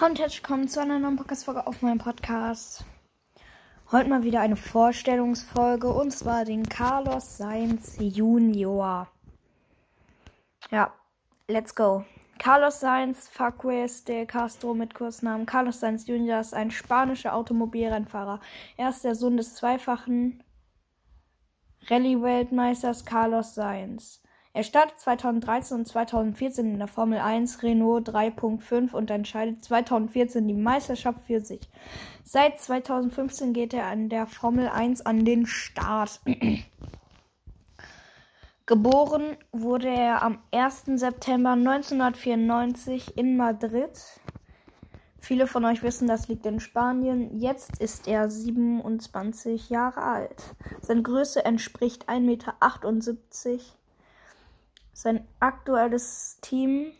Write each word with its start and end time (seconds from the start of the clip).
Hallo 0.00 0.10
und 0.10 0.20
herzlich 0.20 0.42
willkommen 0.42 0.68
zu 0.68 0.80
einer 0.80 1.00
neuen 1.00 1.16
Podcast-Folge 1.16 1.66
auf 1.66 1.82
meinem 1.82 1.98
Podcast. 1.98 2.84
Heute 3.90 4.08
mal 4.08 4.22
wieder 4.22 4.40
eine 4.40 4.54
Vorstellungsfolge 4.54 5.88
und 5.88 6.12
zwar 6.12 6.44
den 6.44 6.68
Carlos 6.68 7.36
Sainz 7.36 7.96
Junior. 7.98 9.08
Ja, 10.70 10.94
let's 11.48 11.74
go. 11.74 12.04
Carlos 12.38 12.78
Sainz 12.78 13.28
Facues 13.28 14.04
de 14.04 14.24
Castro 14.24 14.72
mit 14.72 14.94
Kursnamen 14.94 15.46
Carlos 15.46 15.80
Sainz 15.80 16.06
Junior 16.06 16.38
ist 16.38 16.54
ein 16.54 16.70
spanischer 16.70 17.34
Automobilrennfahrer. 17.34 18.38
Er 18.76 18.90
ist 18.90 19.02
der 19.02 19.16
Sohn 19.16 19.36
des 19.36 19.56
zweifachen 19.56 20.44
Rallye-Weltmeisters 21.88 23.04
Carlos 23.04 23.56
Sainz. 23.56 24.22
Er 24.54 24.62
startet 24.62 24.98
2013 24.98 25.78
und 25.78 25.86
2014 25.86 26.72
in 26.72 26.78
der 26.78 26.88
Formel 26.88 27.18
1 27.18 27.62
Renault 27.62 28.08
3.5 28.08 28.92
und 28.92 29.10
entscheidet 29.10 29.62
2014 29.64 30.48
die 30.48 30.54
Meisterschaft 30.54 31.20
für 31.26 31.40
sich. 31.40 31.68
Seit 32.24 32.58
2015 32.60 33.52
geht 33.52 33.74
er 33.74 33.86
an 33.86 34.08
der 34.08 34.26
Formel 34.26 34.68
1 34.68 35.02
an 35.02 35.24
den 35.24 35.46
Start. 35.46 36.20
Geboren 38.66 39.36
wurde 39.52 39.88
er 39.88 40.22
am 40.22 40.40
1. 40.52 40.84
September 40.96 41.52
1994 41.52 43.16
in 43.16 43.36
Madrid. 43.36 43.98
Viele 45.20 45.46
von 45.46 45.64
euch 45.64 45.82
wissen, 45.82 46.06
das 46.06 46.28
liegt 46.28 46.46
in 46.46 46.60
Spanien. 46.60 47.38
Jetzt 47.38 47.80
ist 47.80 48.08
er 48.08 48.30
27 48.30 49.70
Jahre 49.70 50.02
alt. 50.02 50.54
Seine 50.80 51.02
Größe 51.02 51.44
entspricht 51.44 52.08
1,78 52.08 52.20
Meter. 52.20 52.54
Sein 54.98 55.24
aktuelles 55.38 56.38
Team 56.40 56.90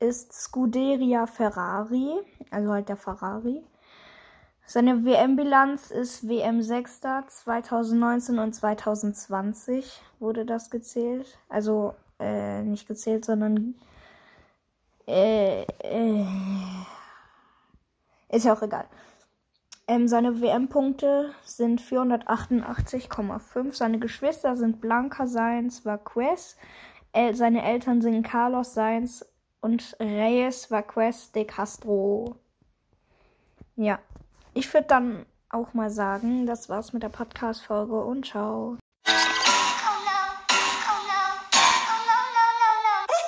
ist 0.00 0.32
Scuderia 0.32 1.28
Ferrari, 1.28 2.18
also 2.50 2.72
halt 2.72 2.88
der 2.88 2.96
Ferrari. 2.96 3.62
Seine 4.66 5.04
WM-Bilanz 5.04 5.92
ist 5.92 6.28
WM 6.28 6.60
6. 6.60 7.02
2019 7.28 8.40
und 8.40 8.52
2020 8.52 10.02
wurde 10.18 10.44
das 10.44 10.70
gezählt. 10.70 11.38
Also 11.48 11.94
äh, 12.18 12.62
nicht 12.62 12.88
gezählt, 12.88 13.24
sondern 13.24 13.76
äh, 15.06 15.62
äh, 15.84 16.26
ist 18.28 18.44
ja 18.44 18.54
auch 18.54 18.62
egal. 18.62 18.86
Ähm, 19.86 20.08
seine 20.08 20.40
WM-Punkte 20.40 21.30
sind 21.44 21.80
488,5. 21.80 23.72
Seine 23.72 24.00
Geschwister 24.00 24.56
sind 24.56 24.80
Blanca 24.80 25.28
Sainz 25.28 25.84
Vaquez, 25.84 26.56
El 27.16 27.34
seine 27.34 27.62
Eltern 27.62 28.02
sind 28.02 28.22
Carlos 28.22 28.74
Sainz 28.74 29.24
und 29.62 29.96
Reyes 29.98 30.70
Vaquez 30.70 31.32
de 31.32 31.46
Castro. 31.46 32.36
Ja, 33.74 33.98
ich 34.52 34.72
würde 34.74 34.86
dann 34.86 35.24
auch 35.48 35.72
mal 35.72 35.88
sagen, 35.88 36.44
das 36.44 36.68
war's 36.68 36.92
mit 36.92 37.02
der 37.02 37.08
Podcast-Folge 37.08 38.04
und 38.04 38.26
ciao. 38.26 38.76